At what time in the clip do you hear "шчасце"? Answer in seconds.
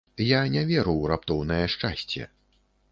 1.77-2.29